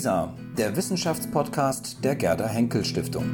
WISA, 0.00 0.32
der 0.56 0.74
Wissenschaftspodcast 0.76 2.02
der 2.02 2.14
Gerda 2.14 2.48
Henkel 2.48 2.82
Stiftung. 2.86 3.24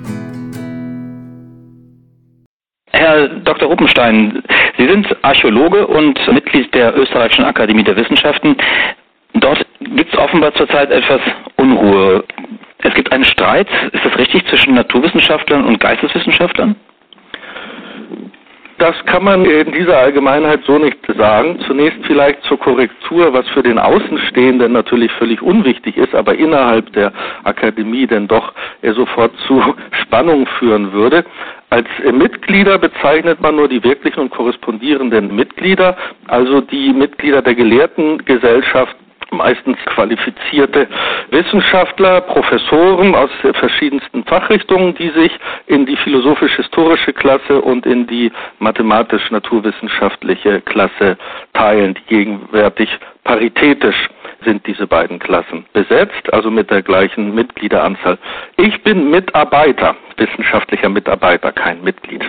Herr 2.90 3.28
Dr. 3.28 3.68
Ruppenstein, 3.68 4.42
Sie 4.76 4.88
sind 4.88 5.06
Archäologe 5.22 5.86
und 5.86 6.18
Mitglied 6.32 6.74
der 6.74 6.96
Österreichischen 6.98 7.44
Akademie 7.44 7.84
der 7.84 7.94
Wissenschaften. 7.94 8.56
Dort 9.34 9.64
gibt 9.78 10.12
es 10.12 10.18
offenbar 10.18 10.54
zurzeit 10.54 10.90
etwas 10.90 11.20
Unruhe. 11.56 12.24
Es 12.78 12.94
gibt 12.94 13.12
einen 13.12 13.24
Streit, 13.24 13.68
ist 13.92 14.04
das 14.04 14.18
richtig, 14.18 14.44
zwischen 14.48 14.74
Naturwissenschaftlern 14.74 15.64
und 15.64 15.78
Geisteswissenschaftlern? 15.78 16.74
Das 18.78 18.94
kann 19.06 19.24
man 19.24 19.46
in 19.46 19.72
dieser 19.72 19.96
Allgemeinheit 19.96 20.60
so 20.66 20.78
nicht 20.78 20.98
sagen. 21.16 21.58
Zunächst 21.66 21.98
vielleicht 22.06 22.42
zur 22.44 22.58
Korrektur, 22.58 23.32
was 23.32 23.48
für 23.48 23.62
den 23.62 23.78
Außenstehenden 23.78 24.72
natürlich 24.72 25.10
völlig 25.12 25.40
unwichtig 25.40 25.96
ist, 25.96 26.14
aber 26.14 26.34
innerhalb 26.34 26.92
der 26.92 27.10
Akademie 27.44 28.06
denn 28.06 28.28
doch 28.28 28.52
sofort 28.82 29.32
zu 29.46 29.62
Spannung 30.02 30.46
führen 30.58 30.92
würde. 30.92 31.24
Als 31.70 31.88
Mitglieder 32.12 32.78
bezeichnet 32.78 33.40
man 33.40 33.56
nur 33.56 33.68
die 33.68 33.82
wirklichen 33.82 34.20
und 34.20 34.30
korrespondierenden 34.30 35.34
Mitglieder, 35.34 35.96
also 36.28 36.60
die 36.60 36.92
Mitglieder 36.92 37.40
der 37.42 37.54
Gelehrtengesellschaft 37.54 38.96
meistens 39.30 39.78
qualifizierte 39.86 40.88
Wissenschaftler, 41.30 42.20
Professoren 42.22 43.14
aus 43.14 43.30
verschiedensten 43.54 44.24
Fachrichtungen, 44.24 44.94
die 44.94 45.10
sich 45.10 45.32
in 45.66 45.86
die 45.86 45.96
philosophisch-historische 45.96 47.12
Klasse 47.12 47.60
und 47.60 47.86
in 47.86 48.06
die 48.06 48.32
mathematisch-naturwissenschaftliche 48.58 50.60
Klasse 50.62 51.16
teilen, 51.52 51.94
die 51.94 52.06
gegenwärtig 52.08 52.88
paritätisch 53.24 54.08
sind 54.44 54.66
diese 54.66 54.86
beiden 54.86 55.18
Klassen 55.18 55.64
besetzt, 55.72 56.32
also 56.32 56.50
mit 56.50 56.70
der 56.70 56.82
gleichen 56.82 57.34
Mitgliederanzahl. 57.34 58.18
Ich 58.56 58.82
bin 58.82 59.10
Mitarbeiter, 59.10 59.96
wissenschaftlicher 60.16 60.88
Mitarbeiter, 60.88 61.52
kein 61.52 61.82
Mitglied. 61.82 62.24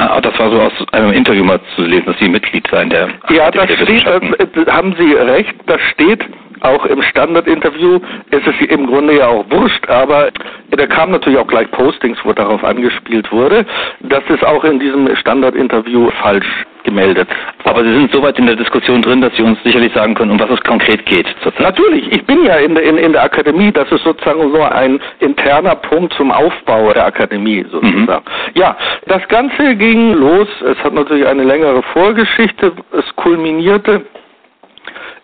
Ah, 0.00 0.18
das 0.18 0.38
war 0.38 0.50
so 0.50 0.58
aus 0.58 0.72
einem 0.92 1.12
Interview 1.12 1.44
mal 1.44 1.60
zu 1.76 1.82
lesen, 1.82 2.06
dass 2.06 2.18
Sie 2.18 2.28
Mitglied 2.28 2.66
seien 2.70 2.88
der 2.88 3.08
Ja, 3.28 3.50
das 3.50 3.70
steht, 3.70 4.06
äh, 4.06 4.66
haben 4.70 4.94
Sie 4.98 5.12
recht, 5.12 5.54
das 5.66 5.80
steht 5.92 6.24
auch 6.62 6.84
im 6.86 7.02
Standardinterview 7.02 8.00
ist 8.30 8.46
es 8.46 8.68
im 8.68 8.86
Grunde 8.86 9.16
ja 9.16 9.28
auch 9.28 9.44
wurscht, 9.50 9.88
aber 9.88 10.30
da 10.70 10.86
kamen 10.86 11.12
natürlich 11.12 11.38
auch 11.38 11.46
gleich 11.46 11.70
Postings, 11.70 12.18
wo 12.22 12.32
darauf 12.32 12.62
angespielt 12.64 13.30
wurde. 13.32 13.64
Das 14.00 14.22
ist 14.28 14.44
auch 14.44 14.64
in 14.64 14.78
diesem 14.78 15.14
Standardinterview 15.16 16.10
falsch 16.22 16.66
gemeldet. 16.84 17.28
Aber 17.64 17.84
Sie 17.84 17.92
sind 17.92 18.12
so 18.12 18.22
weit 18.22 18.38
in 18.38 18.46
der 18.46 18.56
Diskussion 18.56 19.02
drin, 19.02 19.20
dass 19.20 19.34
Sie 19.36 19.42
uns 19.42 19.58
sicherlich 19.62 19.92
sagen 19.92 20.14
können, 20.14 20.30
um 20.30 20.40
was 20.40 20.50
es 20.50 20.60
konkret 20.62 21.04
geht 21.06 21.26
zurzeit. 21.42 21.60
Natürlich, 21.60 22.10
ich 22.12 22.24
bin 22.24 22.44
ja 22.44 22.56
in 22.56 22.74
der, 22.74 22.84
in, 22.84 22.98
in 22.98 23.12
der 23.12 23.22
Akademie, 23.22 23.72
das 23.72 23.90
ist 23.92 24.04
sozusagen 24.04 24.52
so 24.52 24.62
ein 24.62 25.00
interner 25.20 25.76
Punkt 25.76 26.12
zum 26.14 26.30
Aufbau 26.30 26.92
der 26.92 27.06
Akademie 27.06 27.64
sozusagen. 27.70 28.24
Mhm. 28.24 28.54
Ja, 28.54 28.76
das 29.06 29.26
Ganze 29.28 29.76
ging 29.76 30.14
los, 30.14 30.48
es 30.62 30.78
hat 30.82 30.94
natürlich 30.94 31.26
eine 31.26 31.44
längere 31.44 31.82
Vorgeschichte, 31.82 32.72
es 32.92 33.16
kulminierte 33.16 34.02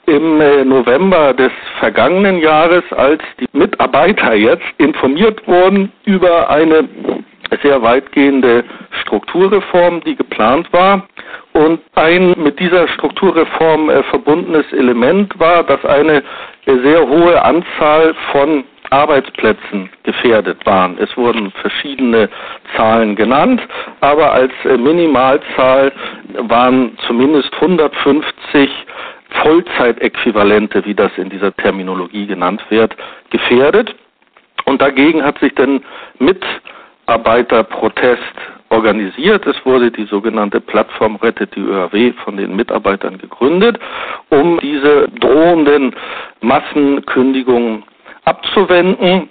im 0.06 0.40
äh, 0.40 0.64
November 0.64 1.34
des 1.34 1.52
vergangenen 1.80 2.38
Jahres, 2.38 2.84
als 2.92 3.22
die 3.40 3.48
Mitarbeiter 3.52 4.34
jetzt 4.34 4.64
informiert 4.78 5.46
wurden 5.46 5.92
über 6.04 6.48
eine 6.48 6.88
sehr 7.62 7.82
weitgehende 7.82 8.64
Strukturreform, 9.02 10.00
die 10.02 10.16
geplant 10.16 10.72
war. 10.72 11.06
Und 11.56 11.80
ein 11.94 12.34
mit 12.36 12.60
dieser 12.60 12.86
Strukturreform 12.86 13.88
äh, 13.88 14.02
verbundenes 14.02 14.70
Element 14.74 15.40
war, 15.40 15.62
dass 15.62 15.82
eine 15.86 16.22
sehr 16.66 17.00
hohe 17.08 17.42
Anzahl 17.42 18.14
von 18.30 18.64
Arbeitsplätzen 18.90 19.88
gefährdet 20.02 20.66
waren. 20.66 20.98
Es 20.98 21.16
wurden 21.16 21.50
verschiedene 21.52 22.28
Zahlen 22.76 23.16
genannt, 23.16 23.62
aber 24.02 24.32
als 24.32 24.52
äh, 24.66 24.76
Minimalzahl 24.76 25.92
waren 26.40 26.98
zumindest 27.06 27.50
150 27.54 28.70
Vollzeitäquivalente, 29.42 30.84
wie 30.84 30.94
das 30.94 31.12
in 31.16 31.30
dieser 31.30 31.56
Terminologie 31.56 32.26
genannt 32.26 32.62
wird, 32.68 32.94
gefährdet. 33.30 33.94
Und 34.66 34.82
dagegen 34.82 35.24
hat 35.24 35.38
sich 35.38 35.54
dann 35.54 35.82
Mitarbeiterprotest 37.06 38.20
organisiert. 38.70 39.46
Es 39.46 39.54
wurde 39.64 39.92
die 39.92 40.06
sogenannte 40.06 40.60
Plattform 40.60 41.14
Rettet 41.16 41.54
die 41.54 41.60
ÖAW 41.60 42.12
von 42.24 42.36
den 42.36 42.56
Mitarbeitern 42.56 43.18
gegründet, 43.18 43.78
um 44.30 44.58
diese 44.60 45.08
drohenden 45.20 45.94
Massenkündigungen 46.40 47.84
abzuwenden. 48.24 49.28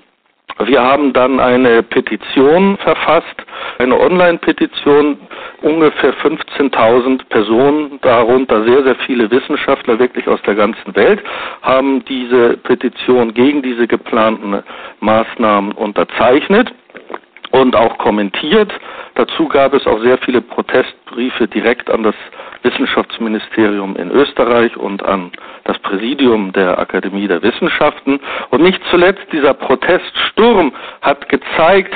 Wir 0.63 0.81
haben 0.81 1.11
dann 1.11 1.41
eine 1.41 1.83
Petition 1.83 2.77
verfasst, 2.77 3.43
eine 3.77 3.99
Online-Petition, 3.99 5.17
ungefähr 5.61 6.13
15.000 6.13 7.25
Personen, 7.27 7.99
darunter 8.03 8.63
sehr, 8.63 8.83
sehr 8.83 8.95
viele 9.05 9.29
Wissenschaftler 9.29 9.99
wirklich 9.99 10.29
aus 10.29 10.41
der 10.43 10.55
ganzen 10.55 10.95
Welt, 10.95 11.21
haben 11.61 12.05
diese 12.05 12.55
Petition 12.55 13.33
gegen 13.33 13.61
diese 13.63 13.85
geplanten 13.85 14.63
Maßnahmen 15.01 15.73
unterzeichnet 15.73 16.73
und 17.51 17.75
auch 17.75 17.97
kommentiert. 17.97 18.71
Dazu 19.15 19.47
gab 19.47 19.73
es 19.73 19.85
auch 19.87 19.99
sehr 20.01 20.17
viele 20.19 20.41
Protestbriefe 20.41 21.47
direkt 21.47 21.89
an 21.89 22.03
das 22.03 22.15
Wissenschaftsministerium 22.63 23.95
in 23.95 24.11
Österreich 24.11 24.75
und 24.75 25.03
an 25.03 25.31
das 25.63 25.77
Präsidium 25.79 26.51
der 26.53 26.77
Akademie 26.79 27.27
der 27.27 27.41
Wissenschaften. 27.41 28.19
Und 28.49 28.61
nicht 28.61 28.81
zuletzt 28.89 29.25
dieser 29.31 29.53
Proteststurm 29.53 30.73
hat 31.01 31.29
gezeigt, 31.29 31.93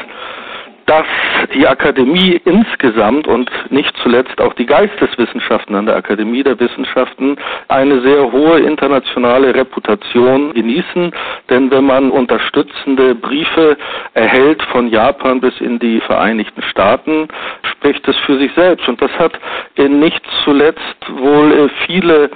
dass 0.89 1.05
die 1.53 1.67
Akademie 1.67 2.41
insgesamt 2.45 3.27
und 3.27 3.51
nicht 3.69 3.95
zuletzt 4.01 4.41
auch 4.41 4.53
die 4.55 4.65
Geisteswissenschaften 4.65 5.75
an 5.75 5.85
der 5.85 5.95
Akademie 5.95 6.41
der 6.41 6.59
Wissenschaften 6.59 7.37
eine 7.67 8.01
sehr 8.01 8.31
hohe 8.31 8.59
internationale 8.59 9.53
Reputation 9.53 10.51
genießen. 10.51 11.11
Denn 11.51 11.69
wenn 11.69 11.85
man 11.85 12.09
unterstützende 12.09 13.13
Briefe 13.13 13.77
erhält 14.15 14.63
von 14.71 14.87
Japan 14.89 15.39
bis 15.39 15.53
in 15.61 15.77
die 15.77 16.01
Vereinigten 16.01 16.63
Staaten, 16.63 17.27
spricht 17.61 18.07
es 18.07 18.17
für 18.25 18.39
sich 18.39 18.51
selbst. 18.53 18.89
Und 18.89 18.99
das 18.99 19.11
hat 19.19 19.33
nicht 19.77 20.23
zuletzt 20.43 20.97
wohl 21.07 21.69
viele 21.85 22.31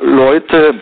Leute 0.00 0.74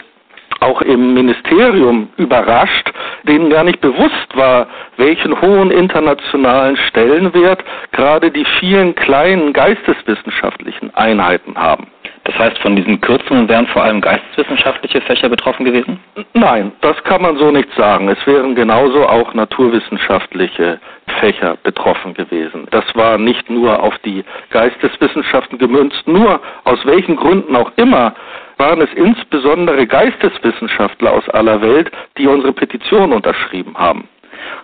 auch 0.60 0.82
im 0.82 1.14
Ministerium 1.14 2.08
überrascht, 2.16 2.92
denen 3.24 3.50
gar 3.50 3.64
nicht 3.64 3.80
bewusst 3.80 4.34
war, 4.34 4.66
welchen 4.96 5.40
hohen 5.40 5.70
internationalen 5.70 6.76
Stellenwert 6.76 7.64
gerade 7.92 8.30
die 8.30 8.44
vielen 8.58 8.94
kleinen 8.94 9.52
geisteswissenschaftlichen 9.52 10.94
Einheiten 10.94 11.56
haben. 11.56 11.88
Das 12.24 12.38
heißt, 12.38 12.58
von 12.58 12.76
diesen 12.76 13.00
Kürzungen 13.00 13.48
wären 13.48 13.66
vor 13.68 13.82
allem 13.82 14.00
geisteswissenschaftliche 14.00 15.00
Fächer 15.00 15.28
betroffen 15.28 15.64
gewesen? 15.64 15.98
Nein, 16.34 16.72
das 16.80 17.02
kann 17.04 17.22
man 17.22 17.36
so 17.38 17.50
nicht 17.50 17.72
sagen. 17.74 18.08
Es 18.08 18.24
wären 18.26 18.54
genauso 18.54 19.08
auch 19.08 19.32
naturwissenschaftliche 19.34 20.78
Fächer 21.18 21.56
betroffen 21.62 22.14
gewesen. 22.14 22.66
Das 22.70 22.84
war 22.94 23.18
nicht 23.18 23.48
nur 23.48 23.82
auf 23.82 23.96
die 23.98 24.24
Geisteswissenschaften 24.50 25.58
gemünzt, 25.58 26.06
nur 26.06 26.40
aus 26.64 26.84
welchen 26.84 27.16
Gründen 27.16 27.56
auch 27.56 27.72
immer 27.76 28.14
waren 28.58 28.82
es 28.82 28.92
insbesondere 28.92 29.86
Geisteswissenschaftler 29.86 31.12
aus 31.12 31.26
aller 31.30 31.62
Welt, 31.62 31.90
die 32.18 32.26
unsere 32.26 32.52
Petition 32.52 33.12
unterschrieben 33.12 33.74
haben. 33.74 34.06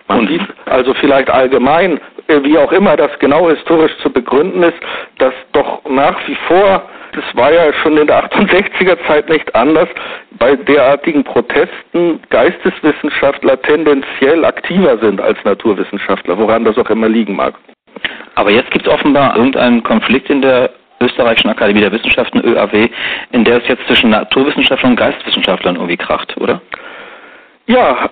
Man 0.07 0.19
Und 0.19 0.29
sieht 0.29 0.41
also 0.65 0.93
vielleicht 0.93 1.29
allgemein, 1.29 1.99
äh, 2.27 2.41
wie 2.43 2.57
auch 2.57 2.71
immer 2.71 2.95
das 2.95 3.11
genau 3.19 3.49
historisch 3.49 3.95
zu 4.01 4.09
begründen 4.09 4.63
ist, 4.63 4.77
dass 5.17 5.33
doch 5.53 5.81
nach 5.89 6.15
wie 6.27 6.35
vor, 6.47 6.83
das 7.13 7.23
war 7.33 7.51
ja 7.51 7.71
schon 7.73 7.97
in 7.97 8.07
der 8.07 8.23
68er 8.31 8.97
Zeit 9.07 9.29
nicht 9.29 9.53
anders, 9.55 9.87
bei 10.39 10.55
derartigen 10.55 11.23
Protesten 11.23 12.21
Geisteswissenschaftler 12.29 13.61
tendenziell 13.61 14.45
aktiver 14.45 14.97
sind 14.99 15.21
als 15.21 15.37
Naturwissenschaftler, 15.43 16.37
woran 16.37 16.63
das 16.63 16.77
auch 16.77 16.89
immer 16.89 17.09
liegen 17.09 17.35
mag. 17.35 17.53
Aber 18.35 18.51
jetzt 18.51 18.69
gibt 18.71 18.85
es 18.85 18.93
offenbar 18.93 19.35
irgendeinen 19.35 19.81
Konflikt 19.83 20.29
in 20.29 20.41
der 20.41 20.69
Österreichischen 20.99 21.49
Akademie 21.49 21.81
der 21.81 21.91
Wissenschaften, 21.91 22.41
ÖAW, 22.43 22.89
in 23.31 23.43
der 23.43 23.57
es 23.57 23.67
jetzt 23.67 23.85
zwischen 23.87 24.09
Naturwissenschaftlern 24.09 24.91
und 24.91 24.97
Geisteswissenschaftlern 24.97 25.75
irgendwie 25.75 25.97
kracht, 25.97 26.35
oder? 26.37 26.53
Ja, 26.53 26.96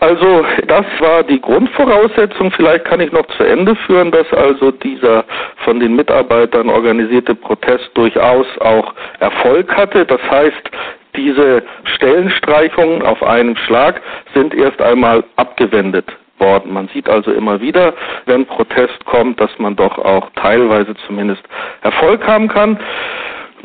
also 0.01 0.45
das 0.67 0.85
war 0.99 1.23
die 1.23 1.39
Grundvoraussetzung. 1.39 2.51
Vielleicht 2.51 2.85
kann 2.85 2.99
ich 2.99 3.11
noch 3.13 3.25
zu 3.37 3.43
Ende 3.43 3.75
führen, 3.87 4.11
dass 4.11 4.31
also 4.33 4.71
dieser 4.71 5.23
von 5.63 5.79
den 5.79 5.95
Mitarbeitern 5.95 6.69
organisierte 6.69 7.33
Protest 7.35 7.89
durchaus 7.93 8.45
auch 8.59 8.93
Erfolg 9.19 9.73
hatte. 9.75 10.05
Das 10.05 10.19
heißt, 10.29 10.71
diese 11.15 11.63
Stellenstreichungen 11.95 13.01
auf 13.01 13.23
einen 13.23 13.55
Schlag 13.55 14.01
sind 14.33 14.53
erst 14.53 14.81
einmal 14.81 15.23
abgewendet 15.37 16.11
worden. 16.37 16.73
Man 16.73 16.89
sieht 16.89 17.07
also 17.07 17.31
immer 17.31 17.61
wieder, 17.61 17.93
wenn 18.25 18.45
Protest 18.45 19.05
kommt, 19.05 19.39
dass 19.39 19.57
man 19.57 19.77
doch 19.77 19.97
auch 19.97 20.29
teilweise 20.35 20.93
zumindest 21.07 21.43
Erfolg 21.81 22.27
haben 22.27 22.49
kann. 22.49 22.77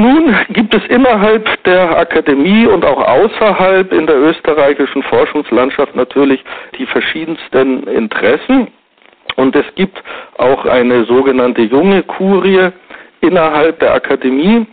Nun 0.00 0.34
gibt 0.48 0.74
es 0.74 0.82
innerhalb 0.86 1.62
der 1.64 1.98
Akademie 1.98 2.64
und 2.64 2.86
auch 2.86 3.06
außerhalb 3.06 3.92
in 3.92 4.06
der 4.06 4.16
österreichischen 4.16 5.02
Forschungslandschaft 5.02 5.94
natürlich 5.94 6.42
die 6.78 6.86
verschiedensten 6.86 7.82
Interessen. 7.86 8.68
Und 9.36 9.54
es 9.54 9.66
gibt 9.74 10.02
auch 10.38 10.64
eine 10.64 11.04
sogenannte 11.04 11.60
junge 11.60 12.02
Kurie 12.02 12.70
innerhalb 13.20 13.78
der 13.80 13.92
Akademie, 13.92 14.66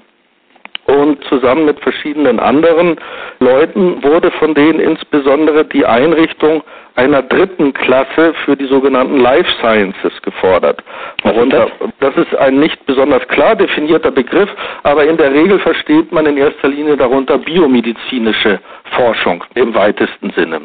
und 0.88 1.24
zusammen 1.26 1.66
mit 1.66 1.80
verschiedenen 1.82 2.40
anderen 2.40 2.96
Leuten 3.40 4.02
wurde 4.04 4.32
von 4.32 4.54
denen 4.54 4.80
insbesondere 4.80 5.66
die 5.66 5.86
Einrichtung 5.86 6.64
einer 6.96 7.22
dritten 7.22 7.74
Klasse 7.74 8.34
für 8.44 8.56
die 8.56 8.66
sogenannten 8.66 9.20
Life 9.20 9.50
Sciences 9.60 10.20
gefordert. 10.24 10.84
Worunter, 11.24 11.68
das 12.00 12.16
ist 12.18 12.36
ein 12.38 12.60
nicht 12.60 12.84
besonders 12.86 13.28
klar 13.28 13.56
definierter 13.56 14.12
Begriff, 14.12 14.50
aber 14.84 15.06
in 15.06 15.18
der 15.18 15.32
Regel 15.34 15.60
versteht 15.60 16.12
man 16.12 16.26
in 16.26 16.38
erster 16.38 16.70
Linie 16.70 16.98
darunter 16.98 17.38
biomedizinische 17.38 18.60
Forschung 18.96 19.44
im 19.54 19.76
weitesten 19.76 20.32
Sinne. 20.32 20.62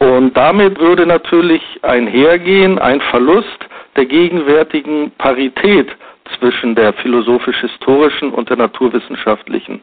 Und 0.00 0.36
damit 0.36 0.78
würde 0.80 1.06
natürlich 1.06 1.62
einhergehen 1.82 2.78
ein 2.78 3.00
Verlust 3.02 3.66
der 3.96 4.06
gegenwärtigen 4.06 5.10
Parität 5.18 5.88
zwischen 6.38 6.74
der 6.74 6.92
philosophisch-historischen 6.94 8.30
und 8.30 8.48
der 8.48 8.56
naturwissenschaftlichen 8.56 9.82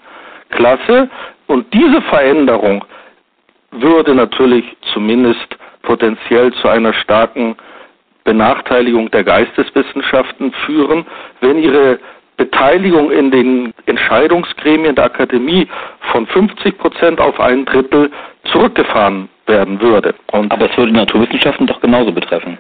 Klasse. 0.50 1.10
Und 1.48 1.72
diese 1.74 2.02
Veränderung 2.04 2.84
würde 3.72 4.16
natürlich 4.16 4.66
zumindest 4.94 5.58
potenziell 5.84 6.54
zu 6.54 6.68
einer 6.68 6.94
starken 6.94 7.56
Benachteiligung 8.24 9.10
der 9.12 9.24
Geisteswissenschaften 9.24 10.52
führen, 10.66 11.06
wenn 11.42 11.58
ihre 11.60 12.00
Beteiligung 12.36 13.10
in 13.12 13.32
den 13.32 13.74
Entscheidungsgremien 13.86 14.96
der 14.96 15.06
Akademie 15.06 15.68
von 16.12 16.28
50 16.28 16.78
Prozent 16.78 17.20
auf 17.20 17.40
ein 17.40 17.66
Drittel 17.66 18.12
zurückgefahren 18.52 19.28
werden 19.48 19.82
würde. 19.82 20.14
Und 20.32 20.52
Aber 20.52 20.70
es 20.70 20.78
würde 20.78 20.92
die 20.92 20.98
Naturwissenschaften 20.98 21.66
doch 21.68 21.82
genauso 21.82 22.12
betreffen. 22.12 22.58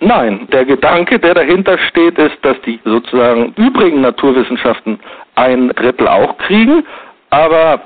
Nein, 0.00 0.46
der 0.52 0.64
Gedanke, 0.64 1.18
der 1.18 1.34
dahinter 1.34 1.76
steht, 1.88 2.18
ist, 2.18 2.36
dass 2.42 2.60
die 2.62 2.78
sozusagen 2.84 3.52
übrigen 3.56 4.00
Naturwissenschaften 4.00 5.00
ein 5.34 5.70
Drittel 5.70 6.06
auch 6.06 6.38
kriegen, 6.38 6.84
aber 7.30 7.80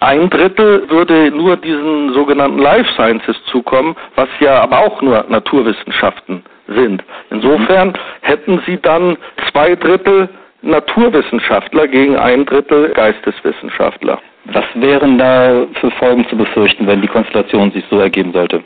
ein 0.00 0.28
Drittel 0.30 0.88
würde 0.90 1.30
nur 1.30 1.56
diesen 1.56 2.12
sogenannten 2.12 2.58
Life 2.58 2.92
Sciences 2.94 3.36
zukommen, 3.46 3.96
was 4.14 4.28
ja 4.40 4.60
aber 4.60 4.78
auch 4.78 5.00
nur 5.00 5.24
Naturwissenschaften 5.28 6.42
sind. 6.68 7.02
Insofern 7.30 7.94
hätten 8.20 8.62
sie 8.66 8.78
dann 8.80 9.16
zwei 9.50 9.74
Drittel 9.74 10.28
Naturwissenschaftler 10.62 11.88
gegen 11.88 12.16
ein 12.16 12.44
Drittel 12.44 12.90
Geisteswissenschaftler. 12.90 14.18
Was 14.52 14.64
wären 14.74 15.18
da 15.18 15.66
für 15.80 15.90
Folgen 15.92 16.26
zu 16.28 16.36
befürchten, 16.36 16.86
wenn 16.86 17.00
die 17.00 17.08
Konstellation 17.08 17.70
sich 17.72 17.84
so 17.90 17.98
ergeben 17.98 18.32
sollte? 18.32 18.62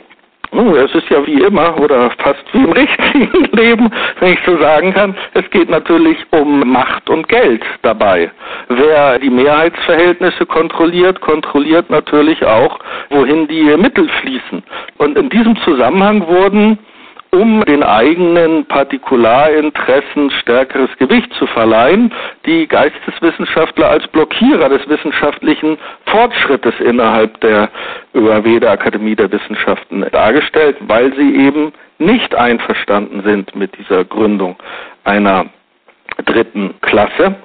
Oh, 0.55 0.75
es 0.75 0.93
ist 0.93 1.09
ja 1.09 1.25
wie 1.25 1.41
immer 1.41 1.79
oder 1.79 2.11
fast 2.19 2.43
wie 2.53 2.59
im 2.59 2.71
richtigen 2.73 3.45
Leben, 3.53 3.89
wenn 4.19 4.33
ich 4.33 4.39
so 4.45 4.57
sagen 4.57 4.93
kann. 4.93 5.15
Es 5.33 5.49
geht 5.49 5.69
natürlich 5.69 6.17
um 6.29 6.59
Macht 6.71 7.09
und 7.09 7.27
Geld 7.27 7.63
dabei. 7.81 8.29
Wer 8.69 9.17
die 9.17 9.31
Mehrheitsverhältnisse 9.31 10.45
kontrolliert, 10.45 11.19
kontrolliert 11.21 11.89
natürlich 11.89 12.45
auch, 12.45 12.77
wohin 13.09 13.47
die 13.47 13.63
Mittel 13.77 14.07
fließen. 14.21 14.61
Und 14.97 15.17
in 15.17 15.29
diesem 15.29 15.55
Zusammenhang 15.63 16.27
wurden 16.27 16.77
um 17.33 17.65
den 17.65 17.81
eigenen 17.81 18.63
Partikularinteressen 18.65 20.29
stärkeres 20.39 20.89
Gewicht 20.99 21.33
zu 21.33 21.47
verleihen, 21.47 22.13
die 22.45 22.67
Geisteswissenschaftler 22.67 23.89
als 23.89 24.07
Blockierer 24.09 24.69
des 24.69 24.87
wissenschaftlichen 24.87 25.79
Fortschrittes 26.05 26.75
innerhalb 26.79 27.39
der 27.41 27.69
ÖAW, 28.13 28.59
der 28.59 28.71
Akademie 28.71 29.15
der 29.15 29.31
Wissenschaften, 29.31 30.05
dargestellt, 30.11 30.77
weil 30.81 31.11
sie 31.15 31.35
eben 31.35 31.73
nicht 31.97 32.35
einverstanden 32.35 33.23
sind 33.23 33.55
mit 33.55 33.75
dieser 33.79 34.05
Gründung 34.05 34.55
einer 35.03 35.47
dritten 36.25 36.75
Klasse. 36.81 37.35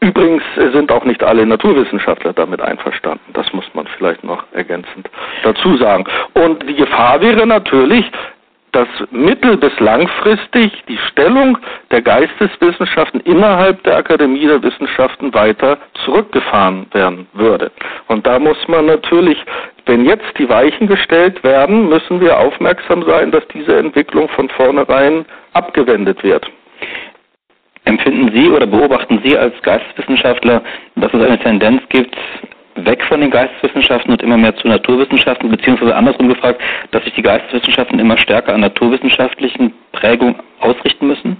Übrigens 0.00 0.42
sind 0.56 0.90
auch 0.90 1.04
nicht 1.04 1.22
alle 1.22 1.46
Naturwissenschaftler 1.46 2.32
damit 2.32 2.60
einverstanden. 2.60 3.32
Das 3.34 3.50
muss 3.52 3.64
man 3.72 3.86
vielleicht 3.86 4.24
noch 4.24 4.44
ergänzend 4.52 5.08
dazu 5.44 5.76
sagen. 5.76 6.04
Und 6.34 6.68
die 6.68 6.74
Gefahr 6.74 7.20
wäre 7.20 7.46
natürlich, 7.46 8.04
dass 8.72 8.88
mittel- 9.10 9.58
bis 9.58 9.78
langfristig 9.80 10.72
die 10.88 10.98
Stellung 11.10 11.58
der 11.90 12.02
Geisteswissenschaften 12.02 13.20
innerhalb 13.20 13.82
der 13.84 13.98
Akademie 13.98 14.46
der 14.46 14.62
Wissenschaften 14.62 15.32
weiter 15.34 15.78
zurückgefahren 16.04 16.86
werden 16.92 17.26
würde. 17.34 17.70
Und 18.08 18.26
da 18.26 18.38
muss 18.38 18.56
man 18.68 18.86
natürlich, 18.86 19.38
wenn 19.86 20.06
jetzt 20.06 20.38
die 20.38 20.48
Weichen 20.48 20.86
gestellt 20.86 21.44
werden, 21.44 21.88
müssen 21.88 22.20
wir 22.20 22.38
aufmerksam 22.38 23.02
sein, 23.04 23.30
dass 23.30 23.46
diese 23.48 23.76
Entwicklung 23.76 24.28
von 24.30 24.48
vornherein 24.48 25.26
abgewendet 25.52 26.22
wird. 26.22 26.50
Empfinden 27.84 28.30
Sie 28.32 28.48
oder 28.48 28.66
beobachten 28.66 29.20
Sie 29.24 29.36
als 29.36 29.60
Geisteswissenschaftler, 29.62 30.62
dass 30.96 31.12
es 31.12 31.20
eine 31.20 31.38
Tendenz 31.38 31.82
gibt, 31.88 32.16
weg 32.76 33.02
von 33.04 33.20
den 33.20 33.30
Geisteswissenschaften 33.30 34.12
und 34.12 34.22
immer 34.22 34.36
mehr 34.36 34.56
zu 34.56 34.68
Naturwissenschaften, 34.68 35.50
beziehungsweise 35.50 35.94
andersrum 35.94 36.28
gefragt, 36.28 36.60
dass 36.90 37.04
sich 37.04 37.14
die 37.14 37.22
Geisteswissenschaften 37.22 37.98
immer 37.98 38.16
stärker 38.18 38.54
an 38.54 38.60
naturwissenschaftlichen 38.60 39.72
Prägungen 39.92 40.36
ausrichten 40.60 41.06
müssen? 41.06 41.36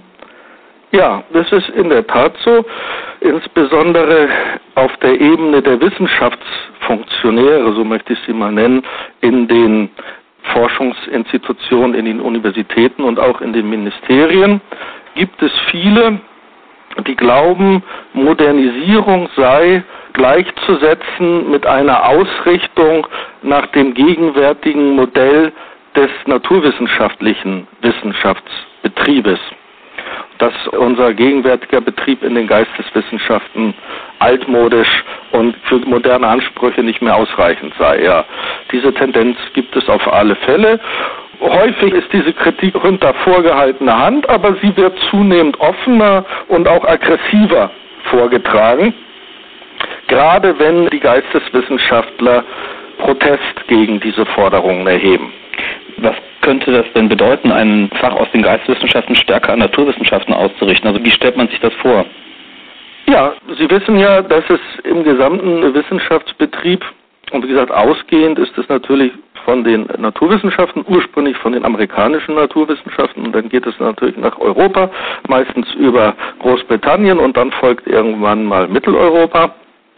Ja, 0.91 1.23
das 1.33 1.51
ist 1.51 1.69
in 1.69 1.89
der 1.89 2.05
Tat 2.05 2.37
so, 2.43 2.63
insbesondere 3.21 4.29
auf 4.75 4.95
der 4.97 5.19
Ebene 5.19 5.59
der 5.61 5.81
Wissenschaftsfunktionäre, 5.81 7.73
so 7.73 7.83
möchte 7.83 8.13
ich 8.13 8.19
sie 8.27 8.33
mal 8.33 8.51
nennen, 8.51 8.83
in 9.21 9.47
den 9.47 9.89
Forschungsinstitutionen, 10.53 11.95
in 11.95 12.05
den 12.05 12.21
Universitäten 12.21 13.03
und 13.03 13.19
auch 13.19 13.41
in 13.41 13.53
den 13.53 13.69
Ministerien 13.69 14.61
gibt 15.15 15.41
es 15.41 15.51
viele, 15.71 16.19
die 17.01 17.15
glauben, 17.15 17.83
Modernisierung 18.13 19.29
sei 19.35 19.83
gleichzusetzen 20.13 21.49
mit 21.49 21.65
einer 21.65 22.05
Ausrichtung 22.07 23.07
nach 23.41 23.65
dem 23.67 23.93
gegenwärtigen 23.93 24.95
Modell 24.95 25.51
des 25.95 26.09
naturwissenschaftlichen 26.25 27.67
Wissenschaftsbetriebes. 27.81 29.39
Dass 30.39 30.53
unser 30.71 31.13
gegenwärtiger 31.13 31.81
Betrieb 31.81 32.23
in 32.23 32.35
den 32.35 32.47
Geisteswissenschaften 32.47 33.73
altmodisch 34.19 35.03
und 35.31 35.55
für 35.65 35.77
moderne 35.79 36.27
Ansprüche 36.27 36.83
nicht 36.83 37.01
mehr 37.01 37.15
ausreichend 37.15 37.73
sei. 37.77 38.03
Ja, 38.03 38.25
diese 38.71 38.93
Tendenz 38.93 39.37
gibt 39.53 39.75
es 39.75 39.87
auf 39.89 40.11
alle 40.11 40.35
Fälle. 40.35 40.79
Häufig 41.39 41.93
ist 41.93 42.11
diese 42.13 42.33
Kritik 42.33 42.81
unter 42.83 43.13
vorgehaltener 43.15 43.97
Hand, 43.97 44.29
aber 44.29 44.55
sie 44.61 44.75
wird 44.77 44.97
zunehmend 45.09 45.59
offener 45.59 46.25
und 46.47 46.67
auch 46.67 46.85
aggressiver 46.85 47.71
vorgetragen 48.05 48.93
gerade 50.07 50.57
wenn 50.59 50.87
die 50.89 50.99
Geisteswissenschaftler 50.99 52.43
Protest 52.99 53.67
gegen 53.67 53.99
diese 53.99 54.25
Forderungen 54.27 54.85
erheben. 54.87 55.33
Was 55.97 56.15
könnte 56.41 56.71
das 56.71 56.85
denn 56.93 57.09
bedeuten, 57.09 57.51
ein 57.51 57.89
Fach 57.99 58.13
aus 58.13 58.29
den 58.31 58.41
Geisteswissenschaften 58.41 59.15
stärker 59.15 59.53
an 59.53 59.59
Naturwissenschaften 59.59 60.33
auszurichten? 60.33 60.87
Also 60.87 61.03
wie 61.03 61.11
stellt 61.11 61.37
man 61.37 61.47
sich 61.47 61.59
das 61.59 61.73
vor? 61.81 62.05
Ja, 63.07 63.33
Sie 63.57 63.69
wissen 63.69 63.97
ja, 63.97 64.21
dass 64.21 64.43
es 64.49 64.59
im 64.83 65.03
gesamten 65.03 65.73
Wissenschaftsbetrieb, 65.73 66.85
und 67.31 67.43
wie 67.43 67.49
gesagt, 67.49 67.71
ausgehend 67.71 68.39
ist 68.39 68.57
es 68.57 68.67
natürlich 68.69 69.11
von 69.45 69.63
den 69.63 69.87
Naturwissenschaften, 69.97 70.85
ursprünglich 70.87 71.37
von 71.37 71.53
den 71.53 71.65
amerikanischen 71.65 72.35
Naturwissenschaften, 72.35 73.25
und 73.25 73.35
dann 73.35 73.49
geht 73.49 73.65
es 73.65 73.79
natürlich 73.79 74.17
nach 74.17 74.39
Europa, 74.39 74.89
meistens 75.27 75.71
über 75.75 76.15
Großbritannien 76.39 77.19
und 77.19 77.35
dann 77.37 77.51
folgt 77.51 77.87
irgendwann 77.87 78.45
mal 78.45 78.67
Mitteleuropa 78.67 79.53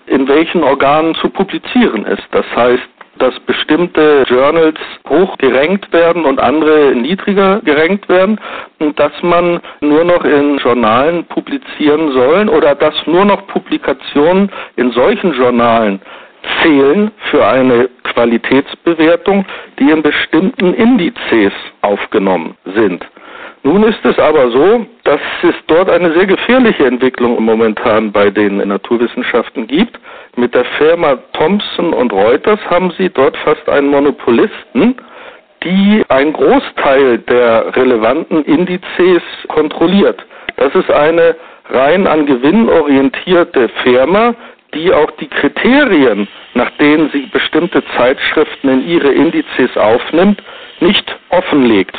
in 0.07 0.27
welchen 0.27 0.63
Organen 0.63 1.15
zu 1.15 1.29
publizieren 1.29 2.05
ist. 2.05 2.23
Das 2.31 2.45
heißt, 2.55 2.83
dass 3.17 3.39
bestimmte 3.41 4.23
Journals 4.27 4.77
hoch 5.07 5.37
gerankt 5.37 5.91
werden 5.93 6.25
und 6.25 6.39
andere 6.39 6.93
niedriger 6.93 7.61
gerankt 7.61 8.09
werden 8.09 8.39
und 8.79 8.99
dass 8.99 9.13
man 9.21 9.61
nur 9.79 10.03
noch 10.03 10.25
in 10.25 10.57
Journalen 10.57 11.23
publizieren 11.25 12.11
sollen 12.11 12.49
oder 12.49 12.75
dass 12.75 12.93
nur 13.05 13.23
noch 13.23 13.47
Publikationen 13.47 14.51
in 14.75 14.91
solchen 14.91 15.33
Journalen 15.33 16.01
zählen 16.61 17.11
für 17.29 17.45
eine 17.45 17.89
Qualitätsbewertung, 18.03 19.45
die 19.79 19.89
in 19.91 20.01
bestimmten 20.01 20.73
Indizes 20.73 21.53
aufgenommen 21.81 22.55
sind. 22.75 23.05
Nun 23.63 23.81
ist 23.81 24.05
es 24.05 24.19
aber 24.19 24.51
so, 24.51 24.85
dass 25.05 25.19
es 25.41 25.55
dort 25.65 25.89
eine 25.89 26.13
sehr 26.13 26.27
gefährliche 26.27 26.85
Entwicklung 26.85 27.43
momentan 27.43 28.11
bei 28.11 28.29
den 28.29 28.57
Naturwissenschaften 28.57 29.65
gibt. 29.65 29.99
Mit 30.35 30.53
der 30.53 30.65
Firma 30.77 31.15
Thomson 31.33 31.91
und 31.91 32.13
Reuters 32.13 32.59
haben 32.69 32.91
sie 32.95 33.09
dort 33.09 33.35
fast 33.37 33.67
einen 33.67 33.87
Monopolisten, 33.87 34.95
die 35.63 36.03
einen 36.09 36.33
Großteil 36.33 37.17
der 37.17 37.75
relevanten 37.75 38.43
Indizes 38.45 39.23
kontrolliert. 39.47 40.23
Das 40.57 40.73
ist 40.75 40.91
eine 40.91 41.35
rein 41.69 42.05
an 42.05 42.27
Gewinn 42.27 42.69
orientierte 42.69 43.69
Firma, 43.83 44.35
die 44.75 44.93
auch 44.93 45.09
die 45.11 45.27
Kriterien, 45.27 46.27
nach 46.53 46.69
denen 46.71 47.09
sie 47.11 47.27
bestimmte 47.31 47.83
Zeitschriften 47.97 48.69
in 48.69 48.87
ihre 48.87 49.11
Indizes 49.11 49.75
aufnimmt, 49.75 50.43
nicht 50.79 51.17
offenlegt. 51.29 51.97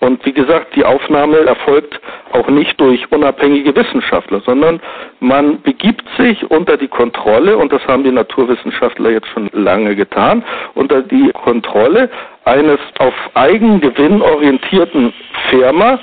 Und 0.00 0.24
wie 0.26 0.32
gesagt, 0.32 0.74
die 0.74 0.84
Aufnahme 0.84 1.38
erfolgt 1.38 2.00
auch 2.32 2.48
nicht 2.48 2.80
durch 2.80 3.10
unabhängige 3.12 3.74
Wissenschaftler, 3.76 4.40
sondern 4.40 4.80
man 5.20 5.62
begibt 5.62 6.04
sich 6.18 6.50
unter 6.50 6.76
die 6.76 6.88
Kontrolle, 6.88 7.56
und 7.56 7.72
das 7.72 7.86
haben 7.86 8.02
die 8.02 8.10
Naturwissenschaftler 8.10 9.10
jetzt 9.10 9.28
schon 9.28 9.48
lange 9.52 9.94
getan, 9.94 10.42
unter 10.74 11.02
die 11.02 11.30
Kontrolle 11.30 12.10
eines 12.44 12.80
auf 12.98 13.14
Eigengewinn 13.34 14.20
orientierten 14.22 15.12
Firma, 15.50 16.00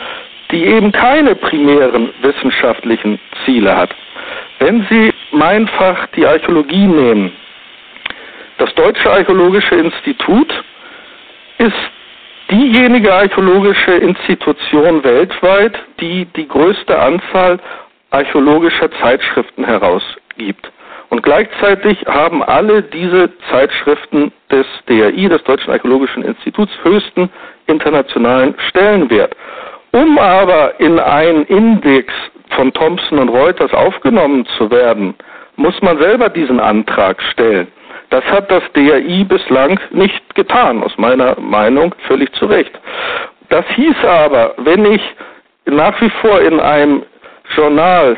die 0.49 0.63
eben 0.63 0.93
keine 0.93 1.35
primären 1.35 2.09
wissenschaftlichen 2.21 3.19
Ziele 3.43 3.75
hat. 3.75 3.93
Wenn 4.59 4.85
Sie 4.89 5.13
mein 5.31 5.67
Fach, 5.69 6.07
die 6.15 6.25
Archäologie, 6.25 6.85
nehmen, 6.85 7.31
das 8.57 8.73
Deutsche 8.75 9.09
Archäologische 9.09 9.75
Institut 9.75 10.51
ist 11.59 11.73
diejenige 12.51 13.13
archäologische 13.13 13.91
Institution 13.93 15.01
weltweit, 15.03 15.79
die 16.01 16.25
die 16.35 16.47
größte 16.47 16.99
Anzahl 16.99 17.59
archäologischer 18.11 18.91
Zeitschriften 18.99 19.63
herausgibt. 19.63 20.69
Und 21.09 21.23
gleichzeitig 21.23 22.05
haben 22.05 22.43
alle 22.43 22.83
diese 22.83 23.29
Zeitschriften 23.49 24.31
des 24.51 24.65
DRI, 24.87 25.29
des 25.29 25.43
Deutschen 25.45 25.71
Archäologischen 25.71 26.23
Instituts, 26.23 26.71
höchsten 26.83 27.29
internationalen 27.67 28.55
Stellenwert. 28.69 29.35
Um 29.91 30.19
aber 30.19 30.79
in 30.79 30.99
einen 30.99 31.45
Index 31.45 32.13
von 32.59 32.73
Thomson 32.73 33.19
und 33.19 33.29
Reuters 33.29 33.73
aufgenommen 33.73 34.45
zu 34.57 34.69
werden, 34.69 35.15
muss 35.55 35.81
man 35.81 35.97
selber 35.97 36.27
diesen 36.27 36.59
Antrag 36.59 37.21
stellen. 37.31 37.67
Das 38.09 38.25
hat 38.25 38.51
das 38.51 38.61
DRI 38.73 39.23
bislang 39.23 39.79
nicht 39.91 40.35
getan, 40.35 40.83
aus 40.83 40.91
meiner 40.97 41.39
Meinung 41.39 41.95
völlig 42.05 42.33
zu 42.33 42.47
Recht. 42.47 42.77
Das 43.47 43.65
hieß 43.75 43.95
aber, 44.03 44.55
wenn 44.57 44.83
ich 44.83 45.01
nach 45.67 46.01
wie 46.01 46.09
vor 46.21 46.41
in 46.41 46.59
einem 46.59 47.03
Journal, 47.55 48.17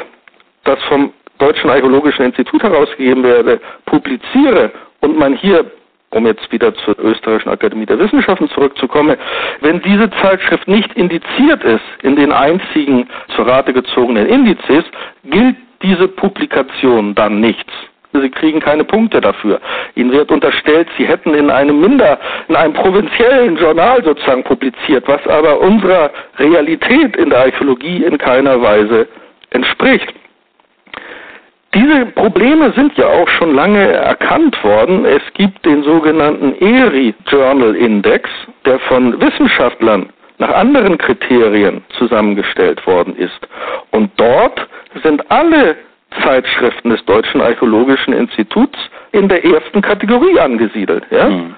das 0.63 0.81
vom 0.85 1.13
Deutschen 1.37 1.69
Archäologischen 1.69 2.25
Institut 2.25 2.63
herausgegeben 2.63 3.23
werde, 3.23 3.59
publiziere 3.85 4.71
und 5.01 5.19
man 5.19 5.35
hier 5.35 5.69
um 6.11 6.25
jetzt 6.25 6.51
wieder 6.51 6.73
zur 6.75 6.99
Österreichischen 6.99 7.49
Akademie 7.49 7.85
der 7.85 7.99
Wissenschaften 7.99 8.49
zurückzukommen, 8.49 9.17
wenn 9.61 9.81
diese 9.81 10.09
Zeitschrift 10.21 10.67
nicht 10.67 10.93
indiziert 10.93 11.63
ist 11.63 11.83
in 12.03 12.15
den 12.15 12.31
einzigen 12.31 13.07
zur 13.35 13.47
Rate 13.47 13.73
gezogenen 13.73 14.27
Indizes, 14.27 14.83
gilt 15.23 15.55
diese 15.81 16.07
Publikation 16.07 17.15
dann 17.15 17.39
nichts. 17.39 17.71
Sie 18.13 18.29
kriegen 18.29 18.59
keine 18.59 18.83
Punkte 18.83 19.21
dafür. 19.21 19.61
Ihnen 19.95 20.11
wird 20.11 20.31
unterstellt, 20.31 20.89
Sie 20.97 21.07
hätten 21.07 21.33
in 21.33 21.49
einem 21.49 21.79
minder, 21.79 22.19
in 22.49 22.57
einem 22.57 22.73
provinziellen 22.73 23.55
Journal 23.55 24.03
sozusagen 24.03 24.43
publiziert, 24.43 25.07
was 25.07 25.25
aber 25.27 25.61
unserer 25.61 26.11
Realität 26.37 27.15
in 27.15 27.29
der 27.29 27.39
Archäologie 27.39 28.03
in 28.03 28.17
keiner 28.17 28.61
Weise 28.61 29.07
entspricht. 29.51 30.13
Diese 31.73 32.05
Probleme 32.07 32.73
sind 32.73 32.97
ja 32.97 33.07
auch 33.07 33.29
schon 33.29 33.55
lange 33.55 33.87
erkannt 33.93 34.61
worden. 34.63 35.05
Es 35.05 35.21
gibt 35.33 35.65
den 35.65 35.83
sogenannten 35.83 36.53
ERI 36.59 37.13
Journal 37.27 37.75
Index, 37.75 38.29
der 38.65 38.79
von 38.79 39.19
Wissenschaftlern 39.21 40.09
nach 40.37 40.49
anderen 40.49 40.97
Kriterien 40.97 41.83
zusammengestellt 41.97 42.85
worden 42.85 43.15
ist. 43.15 43.47
Und 43.91 44.11
dort 44.17 44.67
sind 45.03 45.29
alle 45.31 45.77
Zeitschriften 46.23 46.89
des 46.89 47.03
Deutschen 47.05 47.39
Archäologischen 47.39 48.13
Instituts 48.13 48.77
in 49.13 49.29
der 49.29 49.45
ersten 49.45 49.81
Kategorie 49.81 50.39
angesiedelt. 50.39 51.05
Ja? 51.09 51.29
Mhm. 51.29 51.55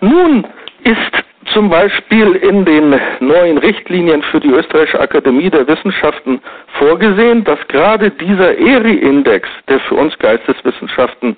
Nun 0.00 0.46
ist 0.84 1.24
zum 1.52 1.70
Beispiel 1.70 2.34
in 2.36 2.64
den 2.64 3.00
neuen 3.20 3.58
Richtlinien 3.58 4.22
für 4.22 4.40
die 4.40 4.50
Österreichische 4.50 5.00
Akademie 5.00 5.50
der 5.50 5.66
Wissenschaften 5.66 6.40
vorgesehen, 6.78 7.44
dass 7.44 7.58
gerade 7.68 8.10
dieser 8.10 8.58
ERI-Index, 8.58 9.48
der 9.68 9.80
für 9.80 9.94
uns 9.94 10.16
Geisteswissenschaften 10.18 11.36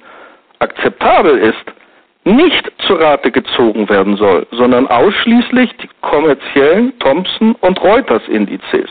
akzeptabel 0.59 1.39
ist, 1.39 1.65
nicht 2.25 2.71
zur 2.87 3.01
Rate 3.01 3.31
gezogen 3.31 3.89
werden 3.89 4.17
soll, 4.17 4.47
sondern 4.51 4.87
ausschließlich 4.89 5.71
die 5.79 5.89
kommerziellen 6.03 6.99
Thomson 6.99 7.55
und 7.61 7.81
Reuters 7.81 8.27
Indizes. 8.29 8.91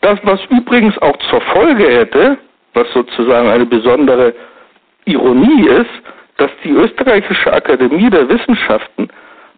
Das, 0.00 0.18
was 0.24 0.40
übrigens 0.50 0.98
auch 0.98 1.16
zur 1.30 1.40
Folge 1.40 1.88
hätte, 1.88 2.36
was 2.74 2.90
sozusagen 2.92 3.48
eine 3.48 3.66
besondere 3.66 4.34
Ironie 5.04 5.68
ist, 5.68 5.90
dass 6.36 6.50
die 6.64 6.70
Österreichische 6.70 7.52
Akademie 7.52 8.10
der 8.10 8.28
Wissenschaften 8.28 9.08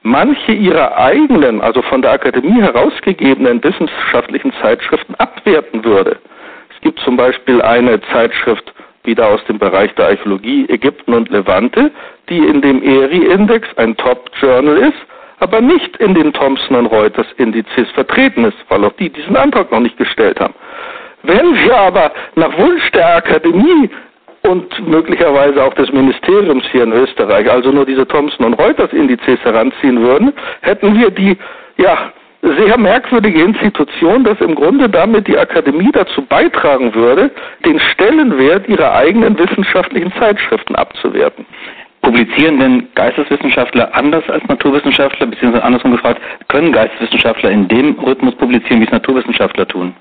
manche 0.03 0.53
ihrer 0.53 0.97
eigenen, 0.97 1.61
also 1.61 1.83
von 1.83 2.03
der 2.03 2.13
Akademie 2.13 2.61
herausgegebenen 2.61 3.63
wissenschaftlichen 3.63 4.53
Zeitschriften 4.61 5.15
abwerten 5.17 5.85
würde. 5.85 6.19
Es 6.75 6.81
gibt 6.81 7.01
zum 7.01 7.17
Beispiel 7.17 7.61
eine 7.61 8.01
Zeitschrift 8.13 8.73
wieder 9.05 9.29
aus 9.29 9.45
dem 9.45 9.59
Bereich 9.59 9.95
der 9.95 10.09
Archäologie 10.09 10.67
Ägypten 10.69 11.15
und 11.15 11.29
Levante, 11.31 11.91
die 12.29 12.39
in 12.39 12.61
dem 12.61 12.83
ERI-Index 12.83 13.69
ein 13.77 13.97
Top-Journal 13.97 14.77
ist, 14.77 14.99
aber 15.39 15.61
nicht 15.61 15.97
in 15.97 16.15
den 16.15 16.33
Thomson 16.33 16.77
und 16.77 16.87
Reuters 16.87 17.27
Indizes 17.39 17.91
vertreten 17.93 18.45
ist, 18.45 18.59
weil 18.69 18.85
auch 18.85 18.93
die 18.95 19.11
diesen 19.11 19.37
Antrag 19.37 19.71
noch 19.73 19.81
nicht 19.81 19.97
gestellt 19.97 20.39
haben. 20.39 20.55
Wenn 21.23 21.55
wir 21.55 21.77
aber 21.77 22.13
nach 22.35 22.57
Wunsch 22.57 22.91
der 22.93 23.17
Akademie 23.17 23.91
und 24.43 24.89
möglicherweise 24.89 25.63
auch 25.63 25.75
des 25.75 25.93
Ministeriums 25.93 26.65
hier 26.73 26.85
in 26.85 26.93
Österreich, 26.93 27.51
also 27.51 27.71
nur 27.71 27.85
diese 27.85 28.07
Thomson 28.07 28.47
und 28.47 28.55
Reuters 28.55 28.93
Indizes 28.93 29.39
heranziehen 29.45 30.01
würden, 30.01 30.33
hätten 30.63 30.99
wir 30.99 31.11
die, 31.11 31.37
ja, 31.77 32.13
sehr 32.43 32.79
merkwürdige 32.79 33.43
Institution, 33.43 34.25
dass 34.25 34.41
im 34.41 34.55
Grunde 34.55 34.89
damit 34.89 35.29
die 35.29 35.37
Akademie 35.37 35.91
dazu 35.93 36.23
beitragen 36.23 36.95
würde, 36.95 37.31
den 37.67 37.79
Stellenwert 37.79 38.67
ihrer 38.67 38.95
eigenen 38.95 39.39
wissenschaftlichen 39.39 40.13
Zeitschriften 40.19 40.75
abzuwerten. 40.75 41.45
Publizieren 42.01 42.59
denn 42.59 42.89
Geisteswissenschaftler 42.95 43.95
anders 43.95 44.25
als 44.31 44.43
Naturwissenschaftler, 44.49 45.27
beziehungsweise 45.27 45.63
andersrum 45.63 45.93
gefragt, 45.93 46.23
können 46.49 46.73
Geisteswissenschaftler 46.73 47.51
in 47.51 47.69
dem 47.69 47.93
Rhythmus 48.01 48.35
publizieren, 48.37 48.81
wie 48.81 48.87
es 48.87 48.91
Naturwissenschaftler 48.91 49.69
tun? 49.69 49.95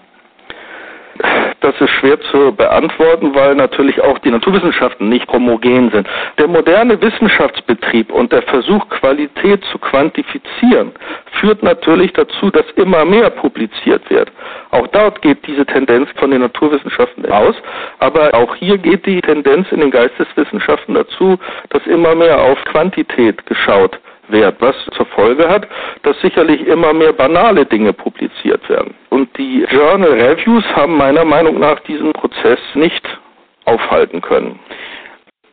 Das 1.62 1.80
ist 1.82 1.90
schwer 1.90 2.20
zu 2.32 2.54
beantworten, 2.54 3.36
weil 3.36 3.54
natürlich 3.56 4.02
auch 4.02 4.18
die 4.20 4.32
Naturwissenschaften 4.32 5.10
nicht 5.10 5.30
homogen 5.30 5.92
sind. 5.92 6.08
Der 6.38 6.48
moderne 6.48 7.02
Wissenschaftsbetrieb 7.02 8.12
und 8.12 8.32
der 8.32 8.42
Versuch, 8.44 8.88
Qualität 8.90 9.64
zu 9.66 9.78
quantifizieren, 9.78 10.94
führt 11.40 11.62
natürlich 11.62 12.14
dazu, 12.14 12.50
dass 12.50 12.66
immer 12.76 13.04
mehr 13.04 13.30
publiziert 13.30 14.10
wird. 14.10 14.32
Auch 14.72 14.88
dort 14.88 15.22
geht 15.22 15.46
diese 15.46 15.66
Tendenz 15.66 16.10
von 16.16 16.32
den 16.32 16.42
Naturwissenschaften 16.42 17.30
aus, 17.30 17.56
aber 18.00 18.34
auch 18.34 18.56
hier 18.56 18.78
geht 18.78 19.06
die 19.06 19.22
Tendenz 19.22 19.70
in 19.72 19.82
den 19.82 19.92
Geisteswissenschaften 19.92 20.96
dazu, 20.96 21.38
dass 21.70 21.86
immer 21.88 22.16
mehr 22.16 22.40
auf 22.40 22.64
Quantität 22.66 23.46
geschaut 23.46 24.00
Wert, 24.32 24.56
was 24.60 24.76
zur 24.96 25.06
Folge 25.08 25.48
hat, 25.48 25.68
dass 26.04 26.20
sicherlich 26.22 26.66
immer 26.68 26.94
mehr 26.94 27.14
banale 27.14 27.66
Dinge 27.66 27.94
publiziert 27.94 28.68
werden. 28.70 28.94
Und 29.10 29.36
die 29.38 29.66
Journal 29.70 30.12
Reviews 30.12 30.64
haben 30.76 30.98
meiner 30.98 31.26
Meinung 31.26 31.60
nach 31.60 31.80
diesen 31.82 32.14
Prozess 32.14 32.60
nicht 32.74 33.06
aufhalten 33.66 34.22
können. 34.22 34.60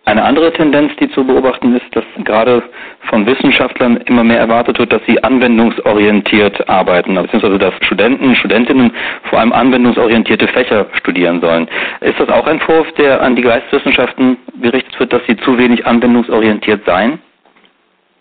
Eine 0.06 0.22
andere 0.22 0.52
Tendenz, 0.52 0.92
die 1.00 1.10
zu 1.10 1.24
beobachten 1.24 1.74
ist, 1.74 1.84
dass 1.90 2.04
gerade 2.22 2.62
von 3.10 3.26
Wissenschaftlern 3.26 3.96
immer 4.06 4.22
mehr 4.22 4.38
erwartet 4.38 4.78
wird, 4.78 4.92
dass 4.92 5.02
sie 5.04 5.22
anwendungsorientiert 5.24 6.68
arbeiten, 6.68 7.16
beziehungsweise 7.16 7.58
dass 7.58 7.74
Studenten, 7.80 8.36
Studentinnen 8.36 8.92
vor 9.24 9.40
allem 9.40 9.52
anwendungsorientierte 9.52 10.46
Fächer 10.46 10.86
studieren 10.92 11.40
sollen. 11.40 11.66
Ist 12.02 12.20
das 12.20 12.28
auch 12.28 12.46
ein 12.46 12.60
Vorwurf, 12.60 12.92
der 12.92 13.20
an 13.20 13.34
die 13.34 13.42
Geisteswissenschaften 13.42 14.36
gerichtet 14.62 14.96
wird, 15.00 15.12
dass 15.12 15.26
sie 15.26 15.36
zu 15.38 15.58
wenig 15.58 15.84
anwendungsorientiert 15.84 16.84
seien? 16.86 17.18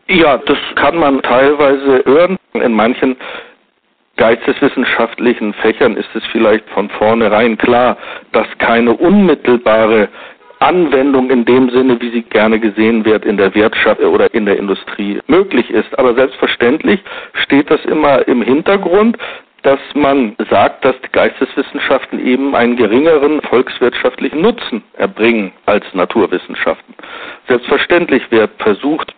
Ja, 0.07 0.37
das 0.37 0.57
kann 0.75 0.97
man 0.97 1.21
teilweise 1.21 2.03
hören. 2.05 2.37
In 2.53 2.73
manchen 2.73 3.17
geisteswissenschaftlichen 4.17 5.53
Fächern 5.53 5.97
ist 5.97 6.09
es 6.13 6.23
vielleicht 6.31 6.69
von 6.69 6.89
vornherein 6.89 7.57
klar, 7.57 7.97
dass 8.31 8.47
keine 8.59 8.93
unmittelbare 8.93 10.09
Anwendung 10.59 11.31
in 11.31 11.43
dem 11.43 11.69
Sinne, 11.69 11.99
wie 11.99 12.11
sie 12.11 12.21
gerne 12.21 12.59
gesehen 12.59 13.03
wird, 13.03 13.25
in 13.25 13.37
der 13.37 13.53
Wirtschaft 13.55 13.99
oder 14.01 14.33
in 14.33 14.45
der 14.45 14.57
Industrie 14.57 15.19
möglich 15.27 15.69
ist. 15.69 15.97
Aber 15.99 16.13
selbstverständlich 16.13 17.01
steht 17.43 17.69
das 17.69 17.83
immer 17.85 18.27
im 18.27 18.41
Hintergrund, 18.41 19.17
dass 19.63 19.79
man 19.95 20.35
sagt, 20.51 20.85
dass 20.85 20.95
die 21.01 21.11
Geisteswissenschaften 21.11 22.23
eben 22.23 22.55
einen 22.55 22.75
geringeren 22.75 23.41
volkswirtschaftlichen 23.41 24.39
Nutzen 24.39 24.83
erbringen 24.93 25.51
als 25.65 25.83
Naturwissenschaften. 25.93 26.93
Selbstverständlich 27.47 28.29
wird 28.29 28.51
versucht, 28.59 29.14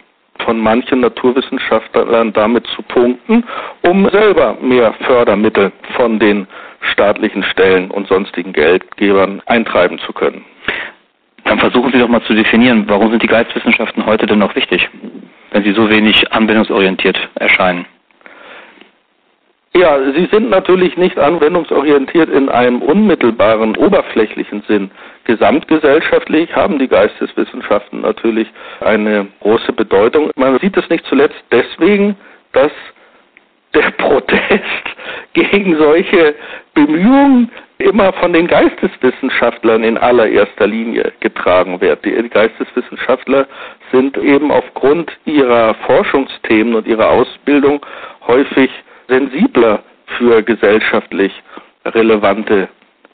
von 0.48 0.62
manchen 0.62 1.01
Naturwissenschaftlern 1.01 2.32
damit 2.32 2.66
zu 2.68 2.82
punkten, 2.82 3.44
um 3.82 4.10
selber 4.12 4.56
mehr 4.62 4.94
Fördermittel 5.06 5.74
von 5.98 6.20
den 6.20 6.48
staatlichen 6.94 7.44
Stellen 7.44 7.92
und 7.92 8.08
sonstigen 8.08 8.54
Geldgebern 8.54 9.42
eintreiben 9.46 10.00
zu 10.00 10.13
können. 10.13 10.46
Dann 11.44 11.60
versuchen 11.60 11.92
Sie 11.92 12.00
doch 12.00 12.08
mal 12.08 12.24
zu 12.24 12.34
definieren, 12.34 12.86
warum 12.88 13.12
sind 13.12 13.22
die 13.22 13.27
Geisteswissenschaften 13.27 14.06
heute 14.06 14.25
denn 14.25 14.39
noch 14.39 14.56
wichtig, 14.56 14.88
wenn 15.51 15.63
sie 15.66 15.74
so 15.74 15.89
wenig 15.89 16.32
anwendungsorientiert 16.32 17.18
erscheinen? 17.36 17.86
Ja, 19.75 20.00
sie 20.13 20.30
sind 20.32 20.50
natürlich 20.50 20.96
nicht 20.96 21.20
anwendungsorientiert 21.20 22.30
in 22.30 22.48
einem 22.48 22.82
unmittelbaren, 22.82 23.75
oberflächlichen 23.75 24.63
Sinn. 24.66 24.92
Gesamtgesellschaftlich 25.28 26.56
haben 26.56 26.80
die 26.80 26.88
Geisteswissenschaften 26.88 28.02
natürlich 28.02 28.48
eine 28.80 29.28
große 29.42 29.74
Bedeutung. 29.74 30.32
Man 30.38 30.58
sieht 30.60 30.78
es 30.78 30.90
nicht 30.90 31.06
zuletzt 31.06 31.44
deswegen, 31.52 32.16
dass 32.54 32.72
der 33.74 33.92
Protest 33.98 34.64
gegen 35.34 35.78
solche 35.78 36.34
Bemühungen 36.74 37.52
immer 37.78 38.14
von 38.14 38.32
den 38.32 38.48
Geisteswissenschaftlern 38.48 39.84
in 39.84 39.98
allererster 39.98 40.66
Linie 40.66 41.12
getragen 41.20 41.80
wird. 41.82 42.06
Die 42.06 42.30
Geisteswissenschaftler 42.30 43.48
sind 43.92 44.18
eben 44.18 44.50
aufgrund 44.50 45.12
ihrer 45.26 45.74
Forschungsthemen 45.86 46.74
und 46.74 46.88
ihrer 46.88 47.10
Ausbildung 47.10 47.86
häufig 48.26 48.72
sensibler 49.10 49.84
für 50.18 50.42
gesellschaftlich 50.42 51.34
relevante 51.86 52.70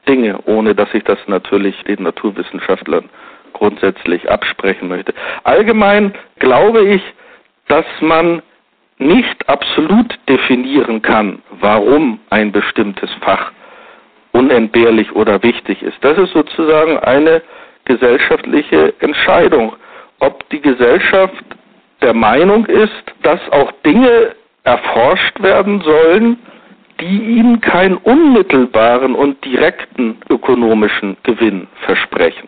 Dinge, 0.07 0.39
ohne 0.45 0.75
dass 0.75 0.93
ich 0.93 1.03
das 1.03 1.19
natürlich 1.27 1.81
den 1.83 2.03
Naturwissenschaftlern 2.03 3.10
grundsätzlich 3.53 4.29
absprechen 4.29 4.89
möchte. 4.89 5.13
Allgemein 5.43 6.13
glaube 6.39 6.83
ich, 6.83 7.01
dass 7.67 7.86
man 8.01 8.41
nicht 8.98 9.50
absolut 9.50 10.17
definieren 10.29 11.01
kann, 11.01 11.41
warum 11.60 12.19
ein 12.29 12.51
bestimmtes 12.51 13.10
Fach 13.22 13.51
unentbehrlich 14.31 15.12
oder 15.13 15.41
wichtig 15.43 15.81
ist. 15.81 15.98
Das 16.01 16.17
ist 16.17 16.33
sozusagen 16.33 16.98
eine 17.00 17.41
gesellschaftliche 17.86 18.93
Entscheidung, 19.00 19.75
ob 20.19 20.48
die 20.50 20.62
Gesellschaft 20.62 21.43
der 22.01 22.13
Meinung 22.13 22.65
ist, 22.65 23.03
dass 23.22 23.39
auch 23.51 23.72
Dinge 23.86 24.36
erforscht 24.63 25.41
werden 25.41 25.81
sollen, 25.81 26.38
die 27.00 27.38
ihnen 27.38 27.62
keinen 27.62 27.97
unmittelbaren 27.97 29.15
und 29.15 29.43
direkten 29.43 30.17
ökonomischen 30.29 31.17
Gewinn 31.23 31.67
versprechen. 31.85 32.47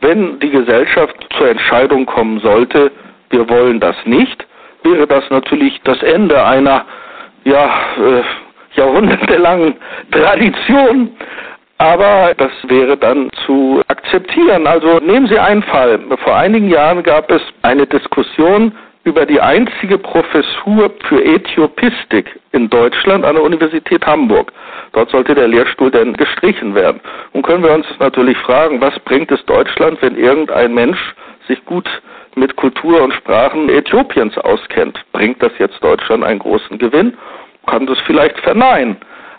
Wenn 0.00 0.38
die 0.40 0.50
Gesellschaft 0.50 1.14
zur 1.36 1.50
Entscheidung 1.50 2.06
kommen 2.06 2.40
sollte, 2.40 2.90
wir 3.30 3.48
wollen 3.48 3.80
das 3.80 3.96
nicht, 4.04 4.46
wäre 4.82 5.06
das 5.06 5.28
natürlich 5.30 5.80
das 5.84 6.02
Ende 6.02 6.44
einer 6.44 6.84
ja, 7.44 7.66
äh, 7.98 8.22
jahrhundertelangen 8.76 9.74
Tradition. 10.10 11.10
Aber 11.78 12.34
das 12.36 12.52
wäre 12.68 12.96
dann 12.96 13.30
zu 13.46 13.80
akzeptieren. 13.88 14.66
Also 14.66 14.98
nehmen 14.98 15.26
Sie 15.28 15.38
einen 15.38 15.62
Fall. 15.62 15.98
Vor 16.22 16.36
einigen 16.36 16.68
Jahren 16.68 17.02
gab 17.02 17.30
es 17.30 17.40
eine 17.62 17.86
Diskussion 17.86 18.72
über 19.04 19.24
die 19.24 19.40
einzige 19.40 19.96
Professur 19.98 20.92
für 21.08 21.24
Äthiopistik 21.24 22.38
in 22.52 22.68
Deutschland 22.68 23.24
an 23.24 23.34
der 23.34 23.44
Universität 23.44 24.04
Hamburg. 24.06 24.52
Dort 24.92 25.10
sollte 25.10 25.34
der 25.34 25.48
Lehrstuhl 25.48 25.90
denn 25.90 26.12
gestrichen 26.14 26.74
werden. 26.74 27.00
Und 27.32 27.42
können 27.42 27.62
wir 27.62 27.72
uns 27.72 27.86
natürlich 27.98 28.36
fragen, 28.38 28.80
was 28.80 28.98
bringt 29.00 29.30
es 29.30 29.44
Deutschland, 29.46 30.00
wenn 30.02 30.16
irgendein 30.16 30.74
Mensch 30.74 30.98
sich 31.48 31.64
gut 31.64 31.88
mit 32.34 32.54
Kultur 32.56 33.02
und 33.02 33.14
Sprachen 33.14 33.68
Äthiopiens 33.68 34.36
auskennt? 34.38 35.00
Bringt 35.12 35.42
das 35.42 35.52
jetzt 35.58 35.82
Deutschland 35.82 36.22
einen 36.22 36.40
großen 36.40 36.78
Gewinn? 36.78 37.16
Kann 37.66 37.86
das 37.86 37.98
vielleicht 38.00 38.38
verneinen. 38.40 38.96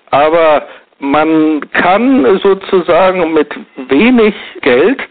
Aber 0.10 0.64
man 1.00 1.62
kann 1.72 2.40
sozusagen 2.42 3.34
mit 3.34 3.54
wenig 3.90 4.36
Geld 4.62 5.02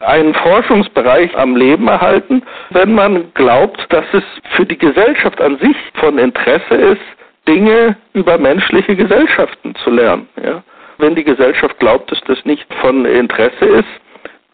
einen 0.00 0.34
Forschungsbereich 0.34 1.36
am 1.36 1.56
Leben 1.56 1.88
erhalten, 1.88 2.42
wenn 2.70 2.94
man 2.94 3.32
glaubt, 3.34 3.86
dass 3.90 4.04
es 4.12 4.24
für 4.56 4.64
die 4.64 4.78
Gesellschaft 4.78 5.40
an 5.40 5.58
sich 5.58 5.76
von 5.94 6.18
Interesse 6.18 6.74
ist, 6.74 7.02
Dinge 7.46 7.96
über 8.14 8.38
menschliche 8.38 8.96
Gesellschaften 8.96 9.74
zu 9.76 9.90
lernen. 9.90 10.28
Ja? 10.42 10.62
Wenn 10.98 11.14
die 11.14 11.24
Gesellschaft 11.24 11.78
glaubt, 11.78 12.10
dass 12.10 12.20
das 12.26 12.44
nicht 12.44 12.66
von 12.80 13.04
Interesse 13.04 13.64
ist, 13.64 13.88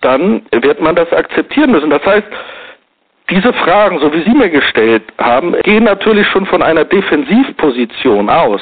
dann 0.00 0.42
wird 0.52 0.80
man 0.80 0.94
das 0.94 1.12
akzeptieren 1.12 1.72
müssen. 1.72 1.90
Das 1.90 2.04
heißt, 2.04 2.26
diese 3.30 3.52
Fragen, 3.52 3.98
so 3.98 4.12
wie 4.12 4.22
Sie 4.22 4.37
mir 4.37 4.50
gestellt 4.50 5.02
haben, 5.18 5.52
gehen 5.62 5.85
natürlich 5.85 6.26
schon 6.28 6.46
von 6.46 6.62
einer 6.62 6.85
Defensivposition 6.85 8.30
aus. 8.30 8.61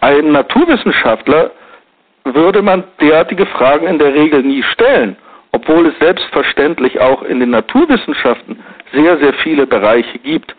Ein 0.00 0.32
Naturwissenschaftler 0.32 1.50
würde 2.24 2.62
man 2.62 2.84
derartige 3.00 3.46
Fragen 3.46 3.86
in 3.86 3.98
der 3.98 4.12
Regel 4.14 4.42
nie 4.42 4.62
stellen 4.64 5.16
obwohl 5.62 5.86
es 5.86 5.98
selbstverständlich 6.00 7.00
auch 7.00 7.22
in 7.22 7.38
den 7.38 7.50
Naturwissenschaften 7.50 8.58
sehr, 8.92 9.16
sehr 9.18 9.32
viele 9.34 9.66
Bereiche 9.66 10.18
gibt, 10.18 10.54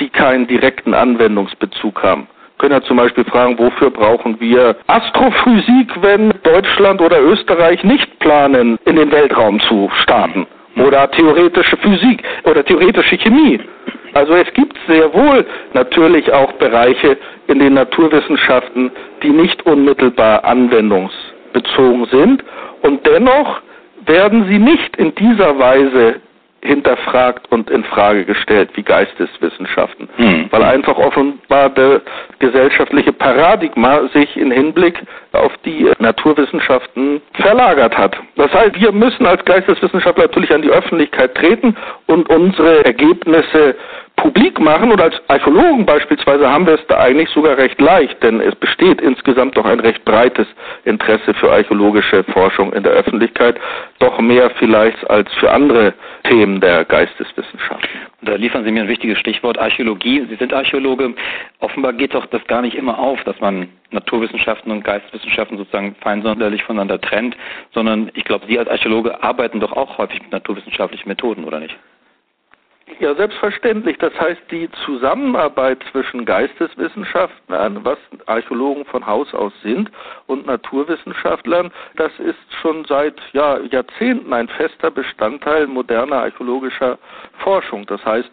die 0.00 0.08
keinen 0.08 0.46
direkten 0.46 0.92
Anwendungsbezug 0.92 2.02
haben. 2.02 2.26
Wir 2.56 2.68
können 2.68 2.80
ja 2.80 2.86
zum 2.86 2.96
Beispiel 2.96 3.24
fragen, 3.24 3.58
wofür 3.58 3.90
brauchen 3.90 4.38
wir 4.40 4.76
Astrophysik, 4.88 6.02
wenn 6.02 6.32
Deutschland 6.42 7.00
oder 7.00 7.20
Österreich 7.22 7.82
nicht 7.84 8.18
planen, 8.18 8.78
in 8.84 8.96
den 8.96 9.10
Weltraum 9.12 9.60
zu 9.60 9.90
starten? 10.02 10.46
Oder 10.76 11.10
theoretische 11.10 11.76
Physik 11.76 12.22
oder 12.44 12.64
theoretische 12.64 13.18
Chemie. 13.18 13.60
Also 14.14 14.34
es 14.34 14.52
gibt 14.54 14.76
sehr 14.88 15.12
wohl 15.14 15.46
natürlich 15.74 16.30
auch 16.32 16.52
Bereiche 16.54 17.16
in 17.46 17.60
den 17.60 17.74
Naturwissenschaften, 17.74 18.90
die 19.22 19.30
nicht 19.30 19.64
unmittelbar 19.64 20.44
anwendungsbezogen 20.44 22.06
sind. 22.06 22.44
Und 22.82 23.06
dennoch 23.06 23.60
werden 24.06 24.46
sie 24.48 24.58
nicht 24.58 24.96
in 24.96 25.14
dieser 25.14 25.58
Weise 25.58 26.20
hinterfragt 26.62 27.50
und 27.50 27.70
in 27.70 27.84
Frage 27.84 28.24
gestellt 28.24 28.70
wie 28.74 28.82
Geisteswissenschaften, 28.82 30.08
hm. 30.16 30.46
weil 30.50 30.62
einfach 30.62 30.96
offenbar 30.98 31.70
der 31.70 32.02
gesellschaftliche 32.38 33.12
Paradigma 33.12 34.08
sich 34.12 34.36
in 34.36 34.50
Hinblick 34.50 35.02
auf 35.32 35.52
die 35.64 35.90
Naturwissenschaften 35.98 37.22
verlagert 37.34 37.96
hat. 37.96 38.16
Das 38.36 38.52
heißt, 38.52 38.78
wir 38.78 38.92
müssen 38.92 39.26
als 39.26 39.44
Geisteswissenschaftler 39.44 40.24
natürlich 40.24 40.52
an 40.52 40.62
die 40.62 40.70
Öffentlichkeit 40.70 41.34
treten 41.34 41.74
und 42.06 42.28
unsere 42.28 42.84
Ergebnisse 42.84 43.74
publik 44.16 44.60
machen 44.60 44.92
und 44.92 45.00
als 45.00 45.16
Archäologen 45.28 45.86
beispielsweise 45.86 46.48
haben 46.48 46.66
wir 46.66 46.74
es 46.74 46.86
da 46.88 46.98
eigentlich 46.98 47.30
sogar 47.30 47.56
recht 47.56 47.80
leicht, 47.80 48.22
denn 48.22 48.40
es 48.40 48.54
besteht 48.54 49.00
insgesamt 49.00 49.56
doch 49.56 49.64
ein 49.64 49.80
recht 49.80 50.04
breites 50.04 50.46
Interesse 50.84 51.32
für 51.34 51.50
archäologische 51.50 52.22
Forschung 52.24 52.72
in 52.74 52.82
der 52.82 52.92
Öffentlichkeit, 52.92 53.58
doch 53.98 54.20
mehr 54.20 54.50
vielleicht 54.50 55.08
als 55.08 55.32
für 55.34 55.50
andere 55.50 55.94
Themen 56.24 56.60
der 56.60 56.84
Geisteswissenschaft. 56.84 57.88
Da 58.22 58.34
liefern 58.34 58.64
Sie 58.64 58.70
mir 58.70 58.82
ein 58.82 58.88
wichtiges 58.88 59.18
Stichwort 59.18 59.58
Archäologie. 59.58 60.26
Sie 60.28 60.36
sind 60.36 60.52
Archäologe. 60.52 61.14
Offenbar 61.60 61.94
geht 61.94 62.14
doch 62.14 62.26
das 62.26 62.44
gar 62.46 62.60
nicht 62.60 62.76
immer 62.76 62.98
auf, 62.98 63.22
dass 63.24 63.40
man 63.40 63.68
Naturwissenschaften 63.90 64.70
und 64.70 64.84
Geisteswissenschaften 64.84 65.56
sozusagen 65.56 65.94
feinsonderlich 66.00 66.62
voneinander 66.64 67.00
trennt, 67.00 67.36
sondern 67.72 68.10
ich 68.14 68.24
glaube, 68.24 68.44
Sie 68.46 68.58
als 68.58 68.68
Archäologe 68.68 69.22
arbeiten 69.22 69.60
doch 69.60 69.72
auch 69.72 69.96
häufig 69.96 70.20
mit 70.20 70.32
naturwissenschaftlichen 70.32 71.08
Methoden, 71.08 71.44
oder 71.44 71.60
nicht? 71.60 71.76
Ja, 72.98 73.14
selbstverständlich. 73.14 73.96
Das 73.98 74.12
heißt, 74.18 74.42
die 74.50 74.68
Zusammenarbeit 74.84 75.82
zwischen 75.90 76.24
Geisteswissenschaftlern, 76.24 77.84
was 77.84 77.98
Archäologen 78.26 78.84
von 78.84 79.06
Haus 79.06 79.32
aus 79.32 79.52
sind, 79.62 79.90
und 80.26 80.46
Naturwissenschaftlern, 80.46 81.70
das 81.96 82.12
ist 82.18 82.38
schon 82.60 82.84
seit 82.84 83.20
ja, 83.32 83.58
Jahrzehnten 83.60 84.32
ein 84.32 84.48
fester 84.48 84.90
Bestandteil 84.90 85.66
moderner 85.66 86.16
archäologischer 86.16 86.98
Forschung. 87.38 87.86
Das 87.86 88.04
heißt, 88.04 88.30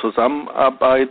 Zusammenarbeit 0.00 1.10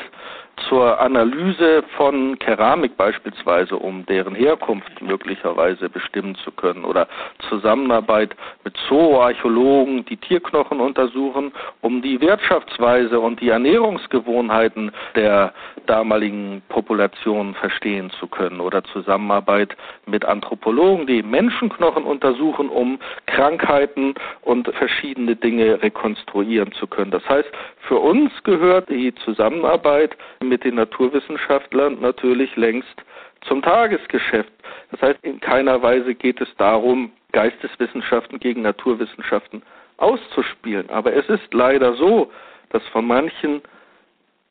zur 0.67 0.99
Analyse 0.99 1.83
von 1.97 2.37
Keramik 2.39 2.95
beispielsweise, 2.97 3.75
um 3.75 4.05
deren 4.05 4.35
Herkunft 4.35 5.01
möglicherweise 5.01 5.89
bestimmen 5.89 6.35
zu 6.35 6.51
können, 6.51 6.83
oder 6.83 7.07
Zusammenarbeit 7.49 8.35
mit 8.63 8.75
Zooarchäologen, 8.87 10.05
die 10.05 10.17
Tierknochen 10.17 10.79
untersuchen, 10.79 11.51
um 11.81 12.01
die 12.01 12.19
Wirtschaftsweise 12.21 13.19
und 13.19 13.41
die 13.41 13.49
Ernährungsgewohnheiten 13.49 14.91
der 15.15 15.53
damaligen 15.87 16.61
Populationen 16.69 17.53
verstehen 17.55 18.11
zu 18.19 18.27
können, 18.27 18.59
oder 18.59 18.83
Zusammenarbeit 18.85 19.75
mit 20.05 20.25
Anthropologen, 20.25 21.07
die 21.07 21.23
Menschenknochen 21.23 22.03
untersuchen, 22.03 22.69
um 22.69 22.99
Krankheiten 23.25 24.15
und 24.41 24.67
verschiedene 24.75 25.35
Dinge 25.35 25.81
rekonstruieren 25.81 26.71
zu 26.73 26.87
können. 26.87 27.11
Das 27.11 27.27
heißt, 27.27 27.49
für 27.87 27.97
uns 27.97 28.31
gehört 28.43 28.89
die 28.89 29.13
Zusammenarbeit 29.15 30.15
mit 30.51 30.65
den 30.65 30.75
Naturwissenschaftlern 30.75 32.01
natürlich 32.01 32.53
längst 32.57 33.03
zum 33.47 33.61
Tagesgeschäft. 33.61 34.51
Das 34.91 35.01
heißt, 35.01 35.19
in 35.23 35.39
keiner 35.39 35.81
Weise 35.81 36.13
geht 36.13 36.41
es 36.41 36.49
darum, 36.57 37.13
Geisteswissenschaften 37.31 38.37
gegen 38.37 38.61
Naturwissenschaften 38.61 39.63
auszuspielen. 39.95 40.89
Aber 40.89 41.13
es 41.13 41.27
ist 41.29 41.53
leider 41.53 41.93
so, 41.93 42.29
dass 42.69 42.85
von 42.89 43.07
manchen 43.07 43.61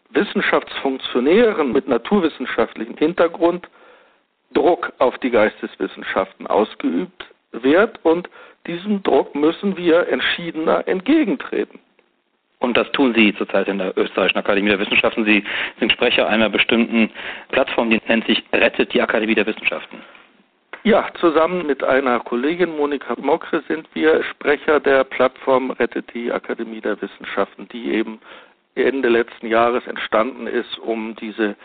Wissenschaftsfunktionären 0.09 1.71
mit 1.71 1.87
naturwissenschaftlichem 1.87 2.97
Hintergrund 2.97 3.69
Druck 4.55 4.95
auf 4.99 5.19
die 5.19 5.31
Geisteswissenschaften 5.31 6.47
ausgeübt 6.47 7.27
wird 7.53 8.03
und 8.05 8.31
diesem 8.67 9.03
Druck 9.03 9.35
müssen 9.35 9.77
wir 9.77 10.09
entschiedener 10.09 10.89
entgegentreten. 10.89 11.79
Und 12.61 12.77
das 12.77 12.91
tun 12.93 13.15
Sie 13.15 13.35
zurzeit 13.35 13.69
in 13.69 13.79
der 13.79 13.97
Österreichischen 13.97 14.39
Akademie 14.39 14.69
der 14.69 14.79
Wissenschaften. 14.79 15.25
Sie 15.25 15.43
sind 15.79 15.93
Sprecher 15.93 16.29
einer 16.29 16.49
bestimmten 16.49 17.11
Plattform, 17.51 17.91
die 17.91 18.01
nennt 18.07 18.27
sich 18.27 18.43
Rettet 18.53 18.93
die 18.93 19.03
Akademie 19.03 19.35
der 19.35 19.47
Wissenschaften. 19.47 19.99
Ja, 20.83 21.09
zusammen 21.21 21.67
mit 21.67 21.85
einer 21.85 22.21
Kollegin 22.21 22.77
Monika 22.77 23.15
Mokre 23.19 23.63
sind 23.69 23.87
wir 23.95 24.23
Sprecher 24.25 24.81
der 24.81 25.05
Plattform 25.05 25.71
Rettet 25.73 26.13
die 26.15 26.33
Akademie 26.33 26.81
der 26.81 27.01
Wissenschaften, 27.01 27.69
die 27.69 27.93
eben 27.93 28.19
Ende 28.75 29.09
letzten 29.09 29.47
Jahres 29.47 29.87
entstanden 29.87 30.47
ist, 30.47 30.79
um 30.79 31.17
diese 31.17 31.57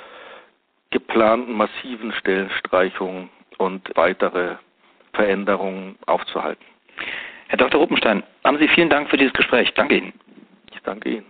geplanten 0.92 1.54
massiven 1.54 2.12
Stellenstreichungen 2.14 3.30
und 3.58 3.90
weitere 3.96 4.56
Veränderungen 5.14 5.98
aufzuhalten. 6.08 6.64
Herr 7.48 7.58
Dr. 7.58 7.80
Ruppenstein, 7.80 8.24
haben 8.44 8.58
Sie 8.58 8.68
vielen 8.68 8.90
Dank 8.90 9.10
für 9.10 9.18
dieses 9.18 9.34
Gespräch. 9.34 9.74
Danke 9.76 9.98
Ihnen. 9.98 10.14
Danke 10.86 11.10
Ihnen. 11.10 11.26